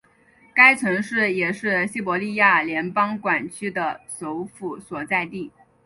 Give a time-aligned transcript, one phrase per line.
[0.55, 5.51] 该城市也是西伯利亚联邦管区的首府所在地。